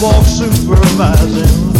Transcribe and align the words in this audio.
sidewalk 0.00 0.24
supervising, 0.24 1.72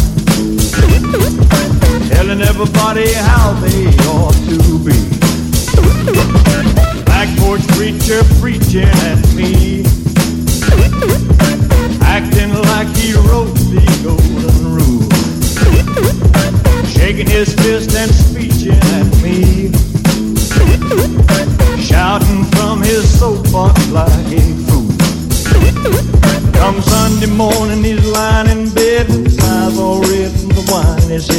telling 2.09 2.41
everybody 2.41 3.11
how 3.13 3.53
they 3.53 3.87
ought 4.09 4.35
to 4.45 4.79
be. 4.85 4.93
Back 7.05 7.29
porch 7.39 7.65
preacher 7.69 8.23
preaching 8.39 8.83
at 8.83 9.33
me, 9.33 9.83
acting 12.01 12.53
like 12.53 12.87
he 12.95 13.13
wrote 13.13 13.55
the 13.73 13.81
golden 14.03 14.75
rule, 14.75 15.09
shaking 16.85 17.27
his 17.27 17.53
fist 17.55 17.95
and 17.95 18.11
speeching 18.13 18.77
at 18.97 19.07
me, 19.23 19.71
shouting 21.81 22.43
from 22.51 22.81
his 22.81 23.19
soapbox 23.19 23.89
like. 23.89 24.20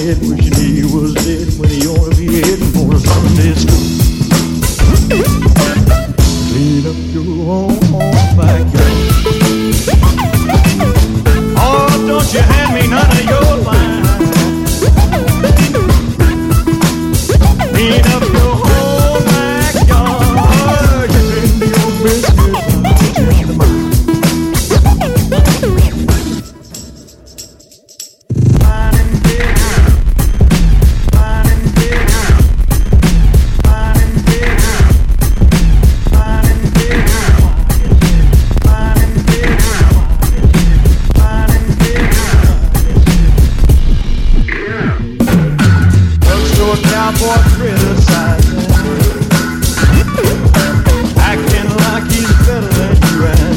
Head, 0.02 0.19
wishing 0.20 0.62
Drugstore 46.73 46.90
cowboy 46.90 47.37
criticizing, 47.56 48.65
acting 51.18 51.68
like 51.76 52.04
he's 52.10 52.32
better 52.46 52.73
than 52.73 52.96
you 52.96 53.26
and. 53.26 53.56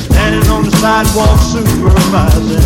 Standing 0.00 0.48
on 0.50 0.62
the 0.64 0.70
sidewalk 0.80 1.40
supervising, 1.40 2.64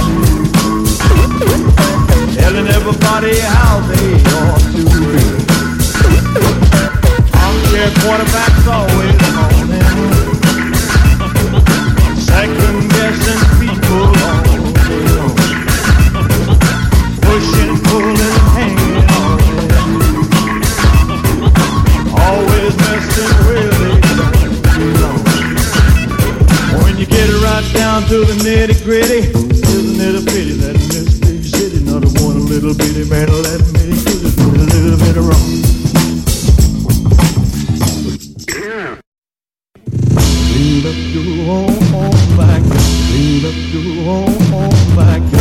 telling 2.37 2.69
everybody 2.69 3.41
how 3.41 3.81
they 3.89 4.23
ought 4.39 4.63
to 4.71 4.83
be. 5.11 5.25
Always 7.35 7.93
down 28.01 28.09
to 28.11 28.19
the 28.27 28.35
nitty 28.45 28.85
gritty, 28.85 29.21
isn't 29.21 30.01
it 30.01 30.21
a 30.21 30.25
pity 30.27 30.53
that 30.53 30.77
big 31.23 31.43
city, 31.43 31.83
not 31.83 32.05
a 32.05 32.09
one 32.23 32.45
little 32.45 32.75
bitty 32.75 33.09
man 33.09 33.27
me 33.73 33.97
do 34.05 34.13
this 34.21 34.37
with 34.37 34.61
a 34.61 34.69
little 34.77 35.01
bit 35.01 35.17
wrong. 35.17 35.51
Clean 40.53 40.85
up 40.85 40.99
your 41.15 41.31
own, 41.49 41.81
backyard. 42.37 42.85
Clean 43.09 43.45
up 43.49 43.57
your 43.73 43.89
own, 44.13 44.37
own 44.53 45.36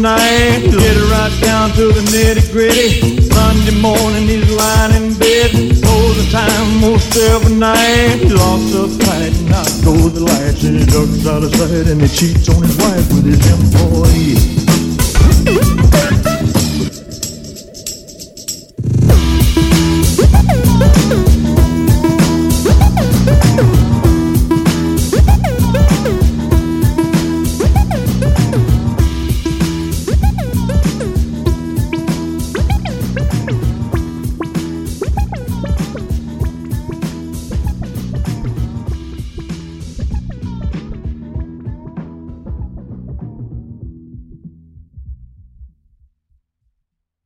every 0.00 0.02
night. 0.02 0.62
Get 0.70 0.96
right 1.10 1.34
down 1.40 1.72
to 1.72 1.92
the 1.92 2.00
nitty 2.00 2.50
gritty. 2.52 3.20
Sunday 3.22 3.74
morning 3.80 4.28
he's 4.28 4.48
lying 4.50 4.94
in 5.02 5.14
bed. 5.18 5.50
Closing 5.82 6.30
time 6.30 6.80
most 6.80 7.16
every 7.16 7.54
night. 7.54 8.20
He 8.20 8.30
locks 8.30 8.74
up 8.74 8.90
tight 9.06 9.36
and 9.36 9.52
out 9.52 9.68
go 9.84 10.08
the 10.08 10.20
lights 10.20 10.62
and 10.64 10.78
he 10.78 10.86
ducks 10.86 11.26
out 11.26 11.42
of 11.42 11.54
sight 11.54 11.88
and 11.88 12.00
he 12.00 12.08
cheats 12.08 12.48
on 12.48 12.62
his 12.62 12.78
wife 12.78 13.12
with 13.12 13.26
his 13.26 13.44
employee. 13.50 14.38